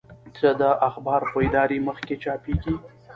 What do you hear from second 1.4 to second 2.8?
اداري مخ کې چاپېږي.